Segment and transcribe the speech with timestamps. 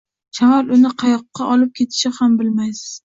[0.37, 2.93] Shamol uni qayoqqa olib ketishini ham bilmaysiz.